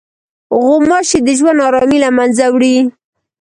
غوماشې 0.63 1.19
د 1.25 1.29
ژوند 1.39 1.59
ارامي 1.67 1.97
له 2.05 2.09
منځه 2.17 2.45
وړي. 2.53 2.75